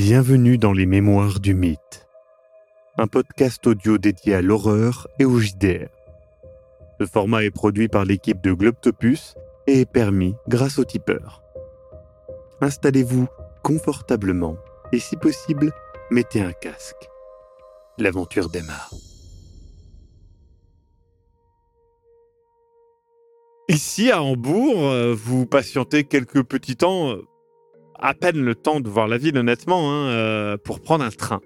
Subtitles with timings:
[0.00, 2.06] Bienvenue dans les Mémoires du Mythe,
[2.98, 5.88] un podcast audio dédié à l'horreur et au JDR.
[7.00, 9.34] Ce format est produit par l'équipe de Globtopus
[9.66, 11.42] et est permis grâce au tipeur.
[12.60, 13.26] Installez-vous
[13.64, 14.56] confortablement
[14.92, 15.72] et si possible,
[16.12, 17.08] mettez un casque.
[17.98, 18.94] L'aventure démarre.
[23.68, 27.26] Ici à Hambourg, euh, vous patientez quelques petits temps, euh,
[27.98, 31.40] à peine le temps de voir la ville honnêtement, hein, euh, pour prendre un train.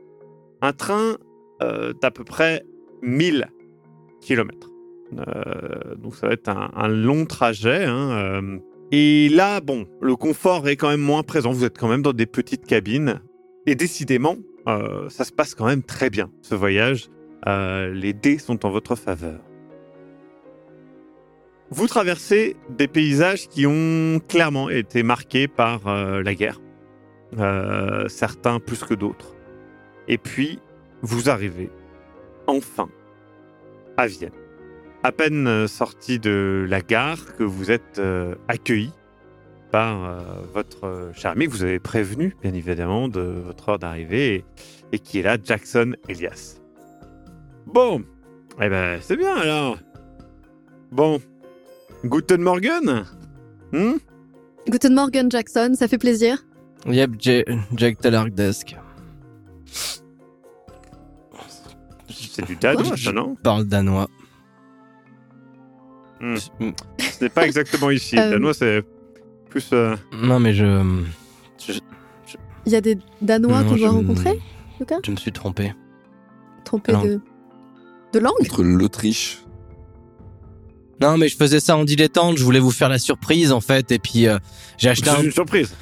[0.60, 1.16] Un train
[1.62, 2.62] euh, d'à peu près
[3.02, 3.48] 1000
[4.20, 4.70] km.
[5.96, 7.84] donc ça va être un, long trajet.
[7.84, 8.58] hein, euh.
[8.92, 11.52] et là, bon, le confort est quand même moins présent.
[11.52, 13.20] Vous êtes quand même dans des petites cabines.
[13.66, 14.36] Et décidément,
[14.68, 17.08] euh, ça se passe quand même très bien, ce voyage.
[17.46, 19.40] Euh, les dés sont en votre faveur.
[21.74, 26.60] Vous traversez des paysages qui ont clairement été marqués par euh, la guerre,
[27.38, 29.34] Euh, certains plus que d'autres.
[30.06, 30.58] Et puis,
[31.00, 31.70] vous arrivez
[32.46, 32.90] enfin
[33.96, 34.34] à Vienne.
[35.02, 38.92] À peine sorti de la gare que vous êtes euh, accueilli
[39.70, 44.44] par votre cher ami que vous avez prévenu, bien évidemment, de votre heure d'arrivée et,
[44.92, 46.60] et qui est là, Jackson Elias.
[47.64, 48.04] Bon,
[48.60, 49.78] eh ben, c'est bien alors.
[50.90, 51.18] Bon,
[52.04, 53.04] Guten Morgen
[53.72, 53.96] Hmm?
[54.68, 56.44] Guten Morgen Jackson, ça fait plaisir.
[56.86, 57.44] Yep, J-
[57.76, 58.76] Jack Talark Desk.
[62.08, 63.34] C'est du danois, ça, non?
[63.42, 64.08] Parle danois.
[66.20, 66.36] Hmm.
[66.36, 68.18] Ce n'est pas exactement ici.
[68.18, 68.26] Euh.
[68.26, 68.82] Le danois, c'est
[69.48, 69.68] plus...
[69.72, 71.02] euh, Non, mais je.
[71.58, 71.78] Je,
[72.66, 74.40] Il y a des Danois qu'on doit je- rencontrer,
[74.80, 74.98] Lucas?
[75.04, 75.72] Je me suis trompé.
[76.64, 77.20] Trompé de...
[78.12, 78.34] de langue?
[78.40, 79.42] Entre l'Autriche.
[81.02, 82.38] Non, mais je faisais ça en dilettante.
[82.38, 83.90] Je voulais vous faire la surprise, en fait.
[83.90, 84.38] Et puis, euh,
[84.78, 85.74] j'ai acheté, C'est un, une surprise.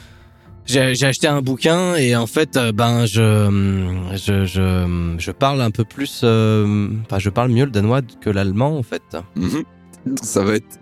[0.64, 1.94] j'ai, acheté un bouquin.
[1.96, 6.22] Et en fait, euh, ben, je, je, je, je parle un peu plus.
[6.25, 9.03] euh, Enfin, je parle mieux le danois que l'allemand, en fait.
[9.36, 9.64] Mhm.
[10.22, 10.78] Ça va être.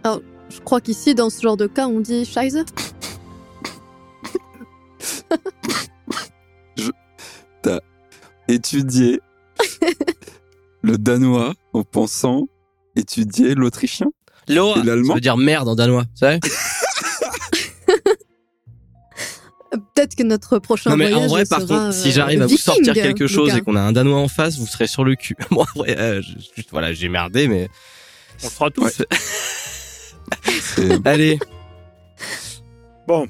[0.50, 2.64] Je crois qu'ici, dans ce genre de cas, on dit Scheiße.
[8.48, 9.20] étudier
[10.82, 12.46] le danois en pensant
[12.96, 14.06] étudier l'autrichien?
[14.48, 16.40] Loa, ça veut dire merde en danois, tu sais
[19.70, 22.42] Peut-être que notre prochain Non mais voyage en vrai, par sera, contre, si euh, j'arrive
[22.42, 25.04] à vous sortir quelque chose et qu'on a un danois en face, vous serez sur
[25.04, 25.36] le cul.
[25.50, 26.22] Bon, après, euh,
[26.70, 27.68] voilà, j'ai merdé, mais
[28.44, 29.02] On sera tous.
[30.44, 31.38] C'est- allez.
[33.06, 33.26] Bon.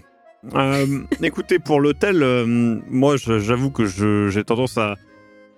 [0.54, 2.44] Euh, écoutez, pour l'hôtel, euh,
[2.88, 4.94] moi, j'avoue que je- j'ai tendance à,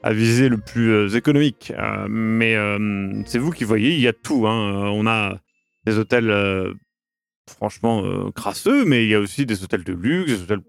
[0.02, 1.72] à viser le plus économique.
[1.76, 4.46] Euh, mais euh, c'est vous qui voyez, il y a tout.
[4.46, 4.90] hein.
[4.94, 5.36] On a
[5.84, 6.74] des hôtels euh,
[7.48, 10.62] franchement euh, crasseux, mais il y a aussi des hôtels de luxe, des hôtels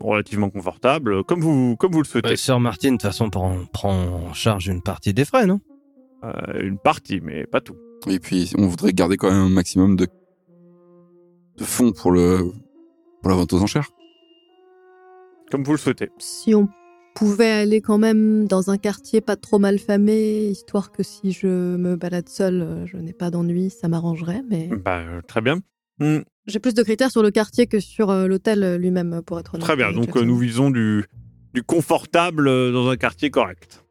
[0.00, 2.36] relativement confortables, comme vous, comme vous le souhaitez.
[2.36, 5.60] Sœur Martine, de toute façon, prend, prend en charge une partie des frais, non?
[6.24, 7.76] Euh, une partie, mais pas tout.
[8.08, 10.06] Et puis, on voudrait garder quand même un maximum de,
[11.56, 12.52] de fonds pour, le,
[13.20, 13.90] pour la vente aux enchères.
[15.50, 16.08] Comme vous le souhaitez.
[16.18, 16.68] Si on
[17.22, 21.46] pouvait aller quand même dans un quartier pas trop mal famé, histoire que si je
[21.76, 24.42] me balade seule, euh, je n'ai pas d'ennui, ça m'arrangerait.
[24.50, 25.60] Mais Bah, euh, très bien.
[26.00, 29.54] Hmm, j'ai plus de critères sur le quartier que sur euh, l'hôtel lui-même, pour être
[29.54, 29.64] honnête.
[29.64, 29.92] très bien.
[29.92, 31.04] Donc, nous visons du,
[31.54, 33.84] du confortable dans un quartier correct.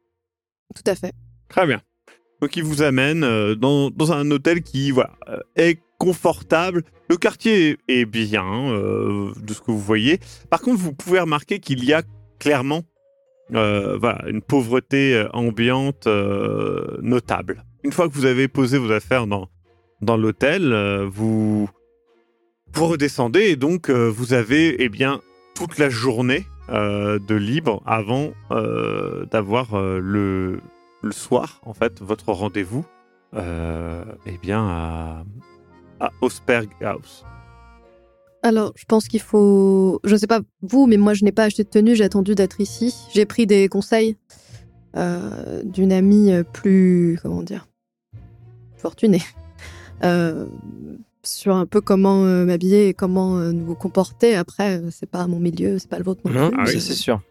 [0.75, 1.13] Tout à fait.
[1.47, 1.81] Très bien.
[2.41, 3.21] Donc il vous amène
[3.53, 5.11] dans, dans un hôtel qui voilà,
[5.55, 6.83] est confortable.
[7.09, 10.19] Le quartier est, est bien euh, de ce que vous voyez.
[10.49, 12.01] Par contre, vous pouvez remarquer qu'il y a
[12.39, 12.81] clairement
[13.53, 17.63] euh, voilà, une pauvreté euh, ambiante euh, notable.
[17.83, 19.49] Une fois que vous avez posé vos affaires dans,
[20.01, 20.73] dans l'hôtel,
[21.11, 21.67] vous,
[22.73, 25.19] vous redescendez et donc vous avez eh bien,
[25.55, 28.33] toute la journée de libre avant
[29.31, 30.61] d'avoir le,
[31.01, 32.85] le soir, en fait, votre rendez-vous,
[33.35, 35.23] eh bien, à,
[35.99, 37.25] à House.
[38.43, 39.99] Alors, je pense qu'il faut.
[40.03, 42.33] Je ne sais pas vous, mais moi, je n'ai pas acheté de tenue, j'ai attendu
[42.35, 42.93] d'être ici.
[43.13, 44.17] J'ai pris des conseils
[44.97, 47.19] euh, d'une amie euh, plus.
[47.21, 47.67] Comment dire
[48.77, 49.21] Fortunée.
[50.03, 50.47] Euh,
[51.21, 54.35] sur un peu comment euh, m'habiller et comment nous comporter.
[54.35, 56.57] Après, c'est pas mon milieu, c'est pas le vôtre non, Non, plus.
[56.59, 56.81] Ah oui.
[56.81, 57.21] c'est sûr.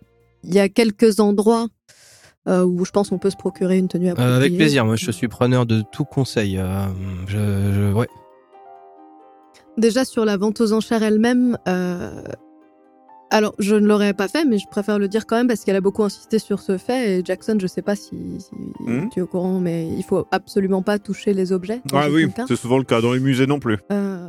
[0.45, 1.67] Il y a quelques endroits
[2.47, 5.11] euh, où je pense qu'on peut se procurer une tenue Euh, avec plaisir, moi je
[5.11, 6.59] suis preneur de tout conseil.
[6.59, 6.87] euh,
[7.27, 8.07] je, je- ouais.
[9.79, 12.23] Déjà sur la vente aux enchères elle-même, euh,
[13.31, 15.77] alors je ne l'aurais pas fait, mais je préfère le dire quand même parce qu'elle
[15.77, 17.19] a beaucoup insisté sur ce fait.
[17.21, 18.51] Et Jackson, je sais pas si, si
[18.81, 19.09] Mhm.
[19.11, 21.81] tu es au courant, mais il faut absolument pas toucher les objets.
[21.93, 23.79] Ah oui, c'est souvent le cas dans les musées non plus.
[23.93, 24.29] Euh,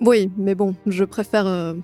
[0.00, 1.46] oui, mais bon, je préfère.
[1.46, 1.74] euh,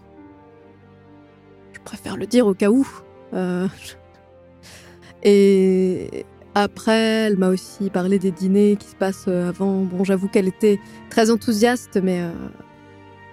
[1.72, 2.86] je préfère le dire au cas où.
[5.22, 6.24] Et
[6.54, 9.82] après, elle m'a aussi parlé des dîners qui se passent euh, avant.
[9.82, 10.78] Bon, j'avoue qu'elle était
[11.10, 12.30] très enthousiaste, mais euh,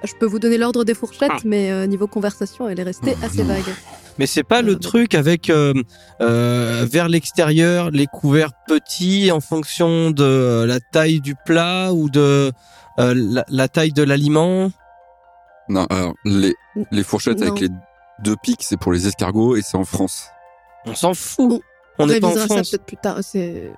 [0.03, 1.37] je peux vous donner l'ordre des fourchettes, Ah.
[1.45, 3.53] mais euh, niveau conversation, elle est restée Oh, assez non.
[3.53, 3.73] vague.
[4.17, 5.73] Mais c'est pas le Euh, truc avec euh,
[6.21, 12.51] euh, vers l'extérieur les couverts petits en fonction de la taille du plat ou de
[12.99, 14.71] euh, la, la taille de l'aliment?
[15.69, 16.53] Non, alors, les,
[16.91, 17.47] les fourchettes Non.
[17.47, 17.69] avec les
[18.23, 20.25] deux pics, c'est pour les escargots et c'est en France.
[20.85, 21.61] On s'en fout.
[22.03, 22.69] On n'est pas en révisera ça France.
[22.71, 23.17] peut-être plus tard.
[23.21, 23.71] C'est...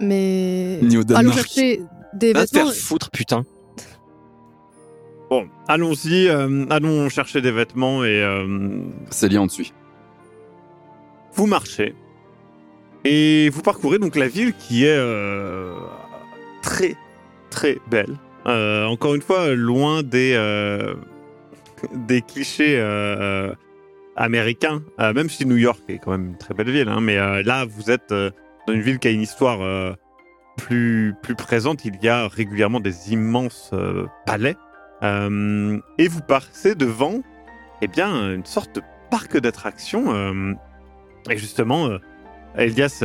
[0.00, 1.82] Mais Ni au allons chercher
[2.14, 2.70] des Va te vêtements.
[2.70, 3.44] faire foutre, putain.
[5.30, 8.80] Bon, allons-y, euh, allons chercher des vêtements et euh,
[9.10, 9.70] Célia en dessus.
[11.34, 11.94] vous marchez.
[13.04, 15.74] Et vous parcourez donc la ville qui est euh,
[16.62, 16.94] très,
[17.50, 18.16] très belle.
[18.46, 20.94] Euh, encore une fois, loin des, euh,
[21.94, 22.76] des clichés
[24.16, 26.88] américains, Euh, même si New York est quand même une très belle ville.
[26.88, 28.30] hein, mais euh, là, vous êtes euh,
[28.66, 29.96] dans une ville qui a une histoire
[30.56, 31.84] plus, plus présente.
[31.84, 33.72] Il y a régulièrement des immenses
[34.24, 34.56] palais.
[35.02, 37.20] Et vous passez devant
[37.82, 40.56] eh bien, une sorte de parc d'attractions.
[41.28, 41.90] et justement,
[42.56, 43.04] Elias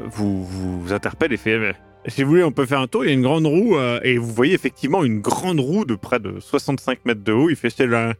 [0.00, 1.74] vous, vous interpelle et fait
[2.06, 3.04] Si vous voulez, on peut faire un tour.
[3.04, 3.76] Il y a une grande roue.
[4.04, 7.50] et vous voyez effectivement une grande roue de près de 65 mètres de haut.
[7.50, 8.12] Il fait C'est le,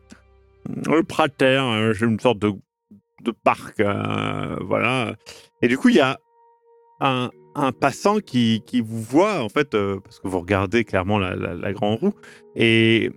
[0.68, 1.92] le prater.
[1.92, 2.52] J'ai une sorte de,
[3.22, 3.80] de parc.
[3.80, 5.14] euh, voilà.
[5.62, 6.18] Et du coup, il y a
[7.00, 11.18] un, un passant qui, qui vous voit, en fait, euh, parce que vous regardez clairement
[11.18, 12.14] la, la, grande roue.
[12.56, 13.10] Et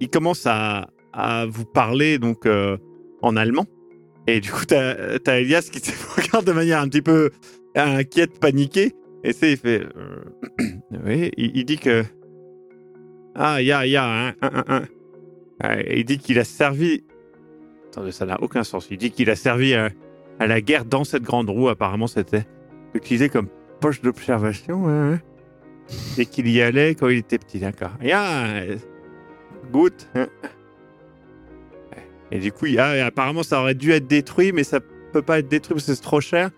[0.00, 2.76] il commence à, à vous parler donc euh,
[3.22, 3.66] en allemand.
[4.26, 7.30] Et du coup, t'as as Elias qui te regarde de manière un petit peu
[7.74, 8.94] inquiète, paniquée.
[9.24, 9.86] Et c'est, il fait.
[11.04, 12.04] oui, il, dit que.
[13.34, 14.82] Ah, il y a, il y a un.
[15.90, 17.04] Il dit qu'il a servi.
[17.88, 18.88] Attendez, ça n'a aucun sens.
[18.90, 19.90] Il dit qu'il a servi à,
[20.38, 21.68] à la guerre dans cette grande roue.
[21.68, 22.46] Apparemment, c'était
[22.94, 23.48] utilisé comme
[23.80, 24.84] poche d'observation.
[24.84, 25.18] ouais, ouais.
[26.18, 27.90] Et qu'il y allait quand il était petit, d'accord.
[28.00, 28.46] Ja,
[29.72, 29.92] good.
[30.14, 30.28] hein.
[32.30, 34.78] Et du coup, il a- apparemment, ça aurait dû être détruit, mais ça
[35.12, 36.50] peut pas être détruit parce que c'est trop cher.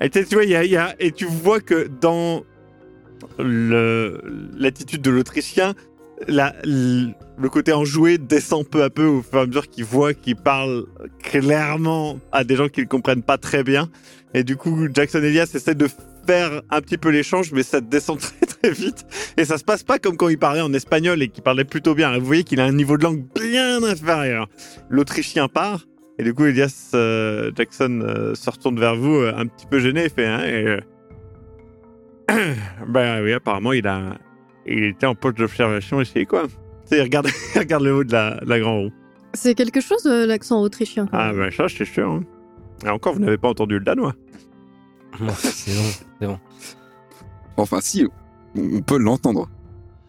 [0.00, 2.44] Et tu vois, il y a, et tu vois que dans
[3.38, 5.74] l'attitude de l'Autrichien,
[6.28, 10.36] le côté enjoué descend peu à peu au fur et à mesure qu'il voit qu'il
[10.36, 10.86] parle
[11.22, 13.88] clairement à des gens qui ne comprennent pas très bien.
[14.34, 15.88] Et du coup, Jackson Elias essaie de
[16.26, 19.06] faire un petit peu l'échange, mais ça descend très très vite.
[19.36, 21.94] Et ça se passe pas comme quand il parlait en espagnol et qu'il parlait plutôt
[21.94, 22.16] bien.
[22.18, 24.48] Vous voyez qu'il a un niveau de langue bien inférieur.
[24.88, 25.86] L'Autrichien part.
[26.18, 29.80] Et du coup, Elias euh, Jackson euh, se retourne vers vous, euh, un petit peu
[29.80, 30.82] gêné, fait
[32.86, 34.18] Ben oui, apparemment, il a,
[34.70, 36.44] il était en poste d'observation ici, quoi.
[36.90, 38.92] Tu il regarde, il regarde le haut de la, la grande roue.
[39.34, 41.08] C'est quelque chose, euh, l'accent autrichien.
[41.12, 42.10] Ah, ben ça, je suis sûr.
[42.10, 42.24] hein.
[42.84, 44.14] Et encore, vous n'avez pas entendu le danois.
[45.20, 45.72] Ouais, c'est
[46.26, 46.38] bon.
[47.56, 48.06] Enfin, si,
[48.56, 49.48] on peut l'entendre.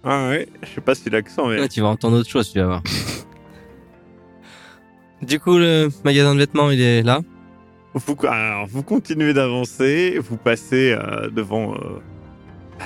[0.03, 1.57] Ah ouais, je sais pas si l'accent est.
[1.57, 2.83] Là, tu vas entendre autre chose, tu vas voir.
[5.21, 7.21] du coup, le magasin de vêtements, il est là.
[7.93, 11.73] Vous, alors, vous continuez d'avancer, vous passez euh, devant.
[11.75, 11.99] euh,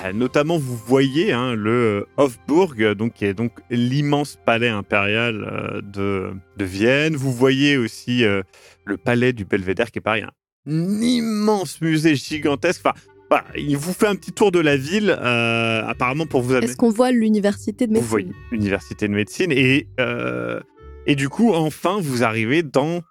[0.04, 5.44] bah, notamment, vous voyez hein, le euh, Hofburg, donc, qui est donc l'immense palais impérial
[5.44, 7.16] euh, de, de Vienne.
[7.16, 8.42] Vous voyez aussi euh,
[8.84, 12.82] le palais du Belvédère, qui est pareil, un immense musée gigantesque.
[12.86, 13.00] Enfin,
[13.30, 16.66] voilà, il vous fait un petit tour de la ville, euh, apparemment pour vous amener.
[16.66, 20.60] Est-ce qu'on voit l'université de Vous médecine voyez l'université de médecine et euh,
[21.08, 23.02] et du coup enfin vous arrivez dans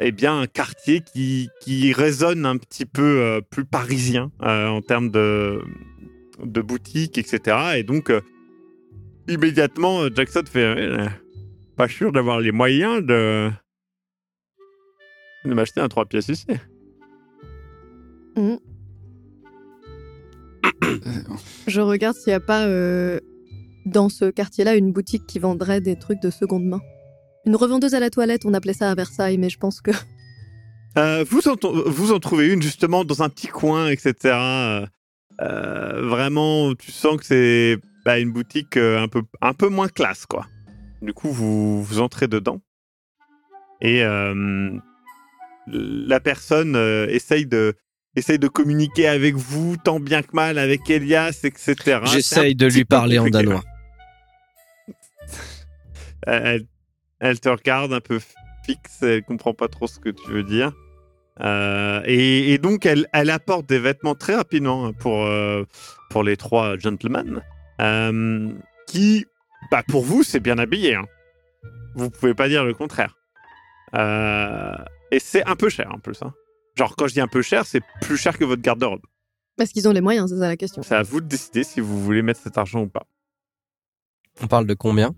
[0.00, 5.10] eh bien un quartier qui qui résonne un petit peu euh, plus parisien en termes
[5.10, 5.60] de
[6.42, 8.20] de boutiques etc et donc euh,
[9.28, 11.06] immédiatement euh, Jackson fait euh,
[11.76, 13.50] pas sûr d'avoir les moyens de
[15.44, 16.46] de m'acheter un trois pièces ici.
[21.66, 23.18] Je regarde s'il n'y a pas euh,
[23.86, 26.80] dans ce quartier-là une boutique qui vendrait des trucs de seconde main.
[27.44, 29.90] Une revendeuse à la toilette, on appelait ça à Versailles, mais je pense que
[30.98, 31.56] Euh, vous, en,
[31.86, 34.14] vous en trouvez une justement dans un petit coin, etc.
[35.42, 39.88] Euh, vraiment, tu sens que c'est bah, une boutique euh, un, peu, un peu moins
[39.88, 40.46] classe, quoi.
[41.00, 42.60] Du coup, vous, vous entrez dedans.
[43.80, 44.78] Et euh,
[45.66, 46.76] la personne
[47.08, 47.74] essaye, de,
[48.14, 52.00] essaye de communiquer avec vous tant bien que mal, avec Elias, etc.
[52.04, 53.64] J'essaye de lui parler en danois.
[56.24, 56.66] Elle,
[57.18, 58.20] elle te regarde un peu
[58.64, 60.72] fixe, elle comprend pas trop ce que tu veux dire.
[61.40, 65.64] Euh, et, et donc, elle, elle apporte des vêtements très rapidement pour, euh,
[66.10, 67.42] pour les trois gentlemen,
[67.80, 68.50] euh,
[68.86, 69.24] qui,
[69.70, 70.94] bah, pour vous, c'est bien habillé.
[70.94, 71.06] Hein.
[71.94, 73.16] Vous pouvez pas dire le contraire.
[73.94, 74.74] Euh,
[75.10, 76.22] et c'est un peu cher en plus.
[76.22, 76.32] hein.
[76.76, 79.02] Genre, quand je dis un peu cher, c'est plus cher que votre garde-robe.
[79.60, 80.82] Est-ce qu'ils ont les moyens C'est ça la question.
[80.82, 83.06] C'est à vous de décider si vous voulez mettre cet argent ou pas.
[84.40, 85.14] On parle de combien?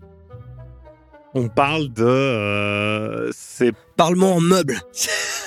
[1.33, 2.03] On parle de.
[2.03, 4.77] euh, c'est, Parle-moi en meubles.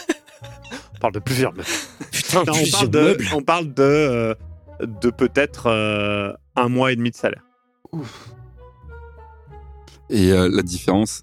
[0.99, 1.69] on parle de plusieurs meubles.
[2.13, 3.27] Putain, Non, on plusieurs parle de, meubles.
[3.35, 4.35] on parle de, euh,
[4.83, 7.43] de peut-être euh, un mois et demi de salaire.
[10.11, 11.23] Et euh, la différence,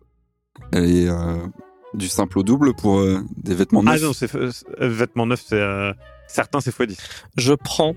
[0.71, 1.45] elle est euh,
[1.93, 3.99] du simple au double pour euh, des vêtements neufs?
[4.01, 5.91] Ah non, c'est euh, vêtements neufs, c'est euh,
[6.27, 6.97] certains c'est x10.
[7.37, 7.95] Je prends.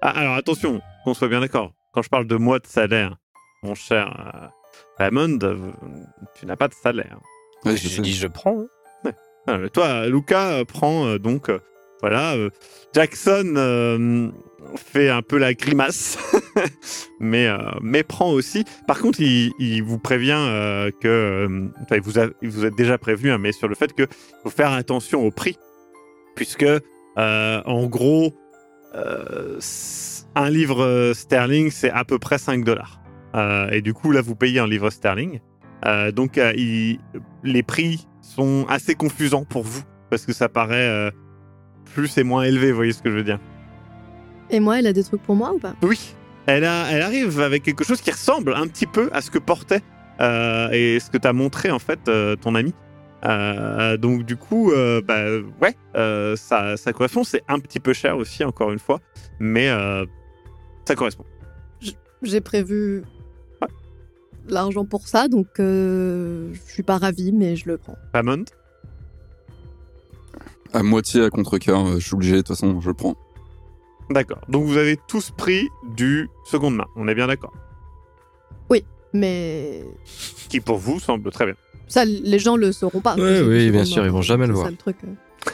[0.00, 1.72] Ah, alors attention, qu'on soit bien d'accord.
[1.92, 3.16] Quand je parle de mois de salaire,
[3.62, 4.46] mon cher euh,
[4.98, 5.70] Raymond, euh,
[6.34, 7.18] tu n'as pas de salaire.
[7.64, 8.02] Ouais, je J'ai sais.
[8.02, 8.64] dit je prends.
[9.48, 11.58] Mais toi, Luca euh, prend euh, donc euh,
[12.00, 12.34] voilà.
[12.34, 12.50] euh,
[12.94, 14.28] Jackson euh,
[14.76, 16.18] fait un peu la grimace,
[17.20, 18.64] mais euh, mais prend aussi.
[18.86, 23.30] Par contre, il, vous prévient euh, que euh, enfin, il vous a, a déjà prévenu,
[23.30, 24.06] hein, mais sur le fait que
[24.42, 25.56] faut faire attention au prix,
[26.34, 28.34] puisque euh, en gros
[28.94, 29.58] euh,
[30.34, 33.00] un livre euh, sterling c'est à peu près 5 dollars.
[33.34, 35.40] Euh, et du coup là vous payez un livre sterling.
[35.84, 36.98] Euh, donc euh, il-
[37.44, 41.10] les prix sont assez confusants pour vous parce que ça paraît euh,
[41.94, 43.38] plus et moins élevé, vous voyez ce que je veux dire
[44.50, 45.74] Et moi, elle a des trucs pour moi ou pas?
[45.82, 46.14] Oui,
[46.46, 49.38] elle, a, elle arrive avec quelque chose qui ressemble un petit peu à ce que
[49.38, 49.82] portait
[50.20, 52.72] euh, et ce que t'as montré en fait euh, ton ami.
[53.24, 55.24] Euh, donc du coup, euh, bah,
[55.60, 57.24] ouais, euh, ça, ça correspond.
[57.24, 59.00] C'est un petit peu cher aussi, encore une fois,
[59.40, 60.04] mais euh,
[60.86, 61.24] ça correspond.
[62.22, 63.02] J'ai prévu
[64.48, 67.96] l'argent pour ça, donc euh, je suis pas ravie, mais je le prends.
[68.14, 68.44] Ramond
[70.72, 73.16] À moitié à contre-cœur, euh, je suis obligé, de toute façon, je le prends.
[74.10, 74.38] D'accord.
[74.48, 76.86] Donc vous avez tous pris du seconde main.
[76.96, 77.52] On est bien d'accord.
[79.12, 79.82] Mais
[80.50, 81.54] Qui pour vous semble très bien.
[81.88, 83.14] ça, les gens le sauront pas.
[83.14, 84.66] Ouais, oui, bien sûr, ils vont jamais le C'est voir.
[84.66, 84.96] ça, le truc.
[85.04, 85.50] euh.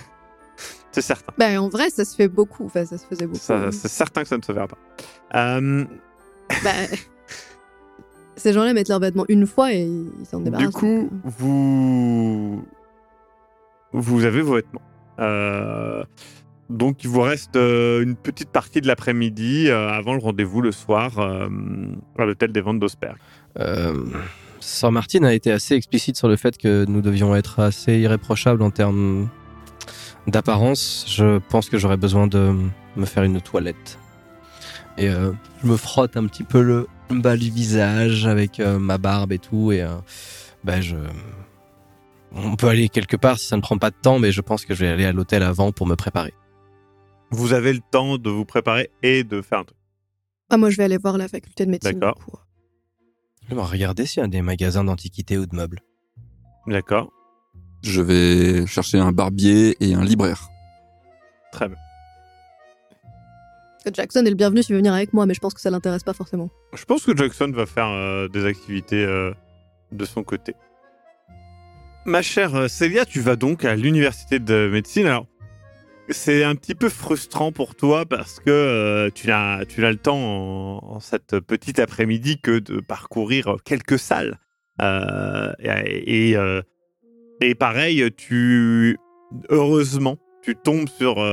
[0.91, 1.33] C'est certain.
[1.39, 2.65] Ben, en vrai, ça se fait beaucoup.
[2.67, 3.39] Enfin, ça se faisait beaucoup.
[3.39, 4.79] Ça- C'est certain que ça ne se verra pas.
[5.37, 5.85] Euh,
[6.65, 6.89] Ben,
[8.37, 10.67] ces gens-là mettent leurs vêtements une fois et ils s'en débarrassent.
[10.67, 11.17] Du coup, euh.
[11.25, 12.65] vous
[13.93, 14.81] vous avez vos vêtements.
[15.19, 16.03] Euh,
[16.71, 20.73] donc il vous reste euh, une petite partie de l'après-midi euh, avant le rendez-vous le
[20.73, 21.49] soir euh,
[22.19, 23.17] à l'hôtel des ventes d'Osberg.
[23.59, 24.05] Euh,
[24.61, 28.63] Sir Martin a été assez explicite sur le fait que nous devions être assez irréprochables
[28.63, 29.29] en termes
[30.27, 31.05] d'apparence.
[31.09, 32.55] Je pense que j'aurais besoin de
[32.97, 33.99] me faire une toilette.
[34.99, 38.99] Et euh, je me frotte un petit peu le bas du visage avec euh, ma
[38.99, 39.73] barbe et tout.
[39.73, 39.97] Et euh,
[40.65, 40.97] ben je.
[42.35, 44.65] On peut aller quelque part si ça ne prend pas de temps, mais je pense
[44.65, 46.33] que je vais aller à l'hôtel avant pour me préparer.
[47.31, 49.79] Vous avez le temps de vous préparer et de faire un truc.
[50.51, 51.99] Ah, moi, je vais aller voir la faculté de médecine.
[51.99, 52.17] D'accord.
[52.17, 52.37] coup.
[53.49, 55.81] Je vais regarder s'il y a des magasins d'antiquités ou de meubles.
[56.67, 57.11] D'accord
[57.83, 60.49] Je vais chercher un barbier et un libraire.
[61.53, 61.79] Très bien.
[63.93, 66.03] Jackson est le bienvenu s'il veut venir avec moi, mais je pense que ça l'intéresse
[66.03, 66.51] pas forcément.
[66.75, 69.33] Je pense que Jackson va faire euh, des activités euh,
[69.91, 70.55] de son côté.
[72.05, 75.07] Ma chère euh, Célia, tu vas donc à l'université de médecine.
[75.07, 75.27] Alors,
[76.09, 81.39] c'est un petit peu frustrant pour toi parce que tu n'as le temps en, cette
[81.41, 84.39] petite après-midi que de parcourir quelques salles.
[85.61, 86.35] Et,
[87.41, 88.99] et, pareil, tu
[89.49, 91.25] heureusement tu tombes sur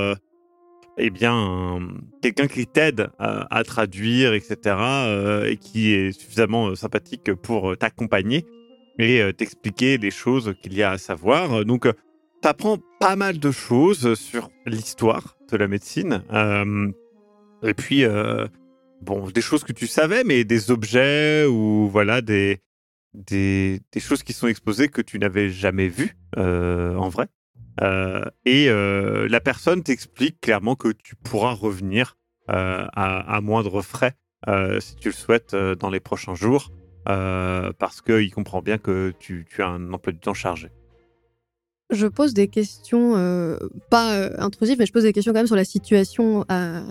[0.99, 1.87] eh bien, un-
[2.21, 7.75] quelqu'un qui t'aide à, traduire, etc., euh, et qui est suffisamment euh, sympathique pour euh,
[7.75, 8.45] t'accompagner
[9.01, 11.63] et t'expliquer les choses qu'il y a à savoir.
[11.63, 11.87] Donc,
[12.41, 16.21] t'apprends pas mal de choses sur l'histoire de la médecine.
[17.63, 18.03] et puis,
[19.01, 22.59] bon, des choses que tu savais, mais des objets ou voilà, des,
[23.13, 27.29] des, choses qui sont exposées que tu n'avais jamais vues en vrai.
[27.81, 32.17] Euh, et euh, la personne t'explique clairement que tu pourras revenir
[32.49, 34.15] euh, à, à moindre frais
[34.79, 36.71] si tu le souhaites dans les prochains jours,
[37.09, 40.69] euh, parce qu'il comprend bien que tu, tu as un emploi du temps chargé.
[41.91, 43.57] Je pose des questions, euh,
[43.89, 46.83] pas euh, intrusives, mais je pose des questions quand même sur la situation à,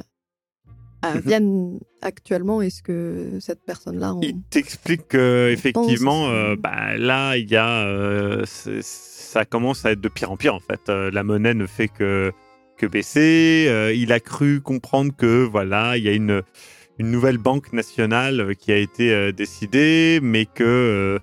[1.02, 1.20] à Mhm.
[1.20, 2.60] Vienne actuellement.
[2.60, 4.14] Est-ce que cette personne-là.
[4.14, 8.44] on- Il t'explique que effectivement, pense, c'est- bah, là, il y a,
[9.28, 10.88] ça commence à être de pire en pire en fait.
[10.88, 12.32] Euh, la monnaie ne fait que
[12.78, 13.66] que baisser.
[13.68, 16.42] Euh, il a cru comprendre que voilà, il y a une
[16.98, 21.20] une nouvelle banque nationale euh, qui a été décidée, mais que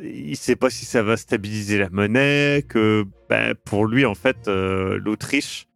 [0.00, 2.64] il sait pas si ça va stabiliser la monnaie.
[2.66, 5.68] Que bah, pour lui, en fait, l'Autriche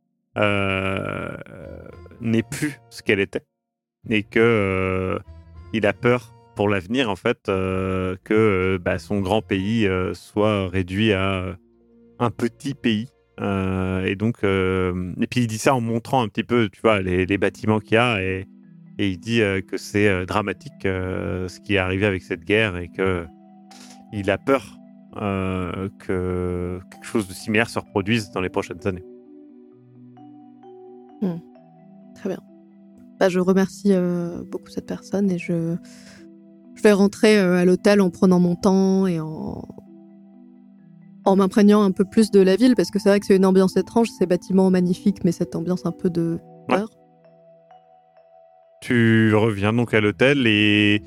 [2.21, 3.45] n'est plus ce qu'elle était
[4.09, 5.19] et que
[5.73, 11.57] il a peur pour l'avenir en fait que bah, son grand pays soit réduit à
[12.19, 13.09] un petit pays.
[13.41, 16.81] Euh, et donc, euh, et puis il dit ça en montrant un petit peu, tu
[16.81, 18.47] vois, les, les bâtiments qu'il y a, et,
[18.99, 23.27] il dit euh, que c'est dramatique ce qui est arrivé avec cette guerre et que
[24.13, 24.79] il a peur
[25.15, 29.05] que quelque chose de similaire se reproduise dans les prochaines années.
[32.15, 32.41] Très bien.
[33.21, 33.93] Bah, je remercie
[34.51, 35.77] beaucoup cette personne et je,
[36.75, 39.63] je vais rentrer à l'hôtel en prenant mon temps et en,
[41.27, 43.45] en m'imprégnant un peu plus de la ville parce que c'est vrai que c'est une
[43.45, 46.89] ambiance étrange, ces bâtiments magnifiques, mais cette ambiance un peu de peur.
[48.81, 51.03] Tu reviens donc à l'hôtel et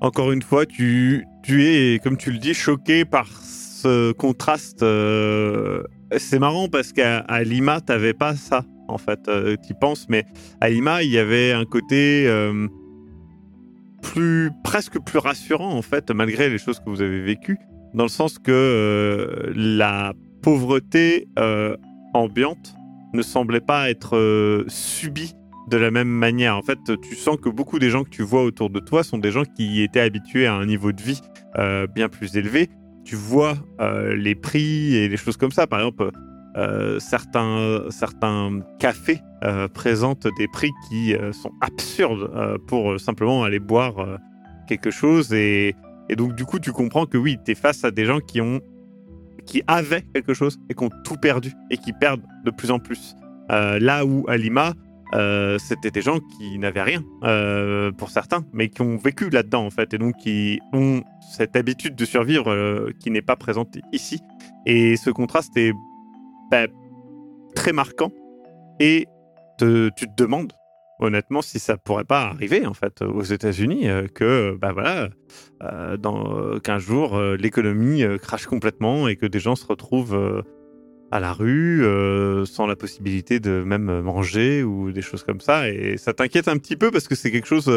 [0.00, 4.82] encore une fois, tu, tu es, comme tu le dis, choqué par ce contraste.
[4.82, 5.82] euh,
[6.16, 9.28] C'est marrant parce qu'à Lima, t'avais pas ça, en fait.
[9.28, 10.24] Euh, tu penses, mais
[10.60, 12.66] à Lima, il y avait un côté euh,
[14.02, 17.58] plus, presque plus rassurant, en fait, malgré les choses que vous avez vécues,
[17.94, 21.76] dans le sens que euh, la pauvreté euh,
[22.12, 22.74] ambiante
[23.14, 25.34] ne semblait pas être euh, subie
[25.70, 26.56] de la même manière.
[26.56, 29.18] En fait, tu sens que beaucoup des gens que tu vois autour de toi sont
[29.18, 31.22] des gens qui étaient habitués à un niveau de vie
[31.94, 32.68] bien plus élevé.
[33.02, 33.54] Tu vois
[34.14, 35.66] les prix et les choses comme ça.
[35.66, 36.10] Par exemple,
[36.98, 39.20] certains, certains cafés
[39.72, 42.30] présentent des prix qui sont absurdes
[42.66, 43.94] pour simplement aller boire
[44.68, 45.32] quelque chose.
[45.32, 45.74] Et,
[46.08, 48.40] et donc, du coup, tu comprends que oui, tu es face à des gens qui
[48.40, 48.60] ont
[49.46, 52.78] qui avaient quelque chose et qui ont tout perdu et qui perdent de plus en
[52.78, 53.14] plus.
[53.50, 54.72] Euh, là où à Lima,
[55.14, 59.66] euh, c'était des gens qui n'avaient rien euh, pour certains, mais qui ont vécu là-dedans
[59.66, 61.02] en fait, et donc qui ont
[61.36, 64.20] cette habitude de survivre qui n'est pas présente ici.
[64.66, 65.72] Et ce contraste est
[66.50, 66.66] bah,
[67.54, 68.10] très marquant,
[68.80, 69.06] et
[69.58, 70.52] tu te demandes
[71.00, 75.08] honnêtement si ça pourrait pas arriver en fait aux États-Unis euh, que bah voilà
[75.62, 80.44] euh, dans euh, 15 jours euh, l'économie crache complètement et que des gens se retrouvent
[81.10, 81.84] à la rue
[82.46, 85.68] sans la possibilité de même manger ou des choses comme ça.
[85.70, 87.68] Et ça t'inquiète un petit peu parce que c'est quelque chose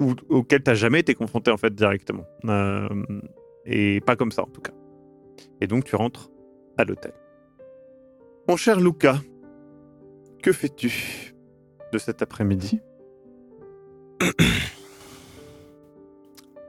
[0.00, 2.24] où- auquel t'as jamais été confronté en fait directement.
[3.64, 4.72] Et pas comme ça en tout cas.
[5.62, 6.30] Et donc tu rentres
[6.76, 7.12] à l'hôtel.
[8.48, 9.18] Mon cher Luca
[10.42, 11.34] que fais-tu?
[11.92, 12.80] De cet après-midi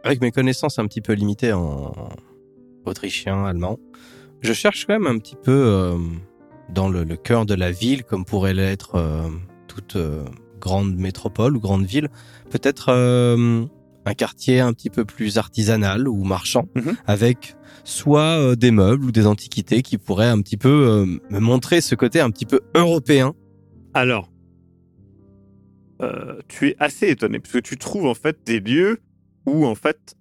[0.03, 1.91] Avec mes connaissances un petit peu limitées en
[2.86, 3.77] autrichien, allemand,
[4.41, 5.97] je cherche quand même un petit peu euh,
[6.69, 9.27] dans le, le cœur de la ville, comme pourrait l'être euh,
[9.67, 10.23] toute euh,
[10.60, 12.08] grande métropole ou grande ville,
[12.49, 16.95] peut-être un quartier un petit peu plus artisanal ou marchand, Mhm.
[17.06, 21.95] avec soit des meubles ou des antiquités qui pourraient un petit peu me montrer ce
[21.95, 23.34] côté un petit peu européen.
[23.93, 24.30] Alors,
[26.01, 28.99] euh, tu es assez étonné parce que tu trouves en fait des lieux
[29.45, 30.15] où en fait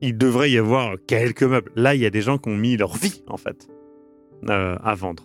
[0.00, 1.72] il devrait y avoir quelques meubles.
[1.74, 3.68] Là, il y a des gens qui ont mis leur vie en fait
[4.48, 5.24] euh, à vendre.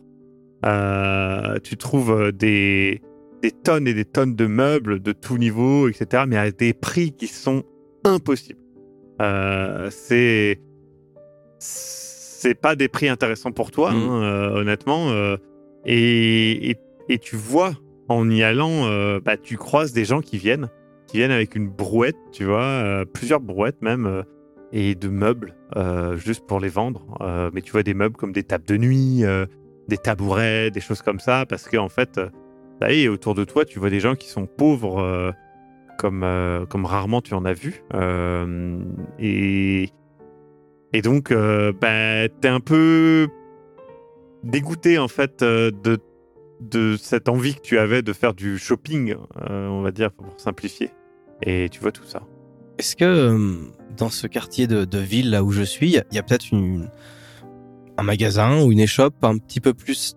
[0.65, 3.01] Euh, tu trouves des,
[3.41, 6.23] des tonnes et des tonnes de meubles de tout niveau, etc.
[6.27, 7.63] Mais à des prix qui sont
[8.05, 8.59] impossibles.
[9.91, 10.59] C'est
[11.59, 14.09] c'est pas des prix intéressants pour toi, Mhm.
[14.09, 15.11] hein, honnêtement.
[15.85, 16.77] et, et,
[17.09, 17.73] et tu vois,
[18.13, 20.69] en y allant, euh, bah, tu croises des gens qui viennent,
[21.07, 24.23] qui viennent avec une brouette, tu vois, euh, plusieurs brouettes même, euh,
[24.71, 25.55] et de meubles,
[26.15, 27.05] juste pour les vendre.
[27.53, 29.21] Mais tu vois des meubles comme des tables de nuit,
[29.87, 32.19] des tabourets, des choses comme ça, parce qu'en en fait,
[32.81, 35.31] bah, et autour de toi, tu vois des gens qui sont pauvres
[35.99, 36.25] comme,
[36.71, 37.83] comme rarement tu en as vu.
[39.19, 39.89] Et,
[40.91, 43.27] et donc, bah, t'es un peu
[44.43, 45.99] dégoûté en fait de,
[46.69, 49.15] de cette envie que tu avais de faire du shopping,
[49.49, 50.91] euh, on va dire, pour simplifier.
[51.41, 52.23] Et tu vois tout ça.
[52.77, 53.57] Est-ce que euh,
[53.97, 56.45] dans ce quartier de, ville là où je suis, il y a, peut-être
[57.97, 60.15] un magasin ou une échoppe un petit peu plus,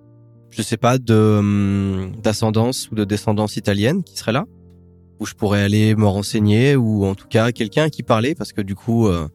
[0.51, 4.47] je sais pas, hum, d'ascendance ou de descendance italienne qui serait là?
[5.19, 8.61] Où je pourrais aller me renseigner ou en tout cas quelqu'un qui parlait parce que
[8.61, 9.29] du coup euh,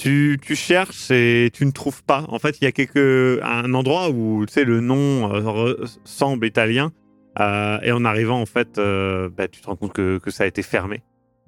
[0.00, 2.24] Tu, cherches et tu ne trouves pas.
[2.28, 6.90] En fait, il y a quelque, un endroit où le nom euh, semble italien.
[7.38, 10.46] euh, et en arrivant, en fait, euh, bah, tu te rends compte que, ça a
[10.46, 11.02] été fermé.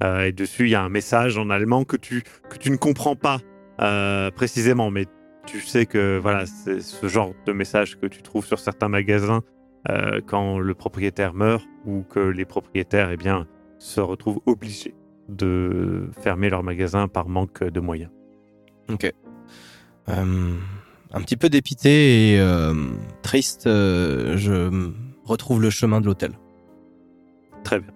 [0.04, 2.76] Euh, et dessus, il y a un message en allemand que tu, que tu ne
[2.76, 3.40] comprends pas
[4.36, 4.90] précisément.
[4.90, 5.06] Mais
[5.46, 9.40] tu sais que voilà, c'est ce genre de message que tu trouves sur certains magasins
[10.26, 13.46] quand le propriétaire meurt ou que les propriétaires eh bien,
[13.78, 14.94] se retrouvent obligés
[15.30, 18.10] de fermer leur magasin par manque de moyens.
[18.90, 19.12] Ok.
[20.08, 20.54] Euh,
[21.12, 22.74] un petit peu dépité et euh,
[23.22, 24.90] triste, euh, je
[25.24, 26.32] retrouve le chemin de l'hôtel.
[27.64, 27.90] Très bien.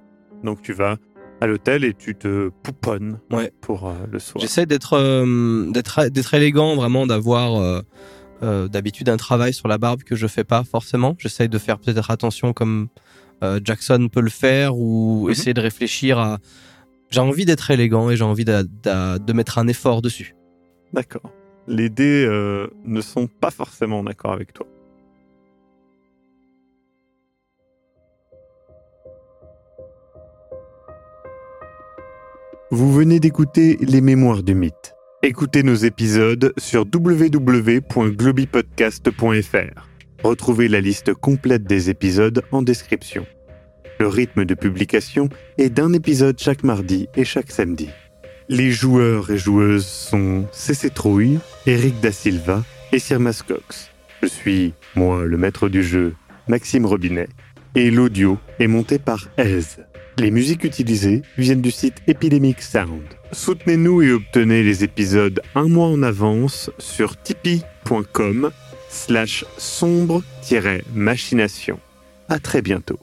[0.44, 0.96] Donc tu vas
[1.40, 3.52] à l'hôtel et tu te pouponnes Ouais.
[3.60, 4.40] pour le soir.
[4.40, 4.96] J'essaie d'être
[5.72, 7.82] d'être d'être élégant, vraiment d'avoir
[8.40, 11.14] d'habitude un travail sur la barbe que je fais pas forcément.
[11.18, 12.88] J'essaie de faire peut-être attention comme
[13.64, 15.30] Jackson peut le faire ou Mhm.
[15.32, 16.38] essayer de réfléchir à.
[17.10, 18.62] J'ai envie d'être élégant et j'ai envie d'a-
[19.18, 20.34] de mettre un effort dessus.
[20.92, 21.32] D'accord.
[21.68, 24.66] Les dés euh, ne sont pas forcément d'accord avec toi.
[32.70, 34.94] Vous venez d'écouter Les Mémoires du Mythe.
[35.22, 39.88] Écoutez nos épisodes sur www.globipodcast.fr.
[40.24, 43.26] Retrouvez la liste complète des épisodes en description.
[43.98, 47.88] Le rythme de publication est d'un épisode chaque mardi et chaque samedi.
[48.48, 53.90] Les joueurs et joueuses sont CC Trouille, Eric Da Silva et Sir Mascox.
[54.22, 56.14] Je suis, moi, le maître du jeu,
[56.46, 57.26] Maxime Robinet,
[57.74, 59.78] et l'audio est monté par Aise.
[60.16, 63.02] Les musiques utilisées viennent du site Epidemic Sound.
[63.32, 68.52] Soutenez-nous et obtenez les épisodes un mois en avance sur tipeee.com
[68.88, 71.80] slash sombre-machination.
[72.28, 73.00] À très bientôt.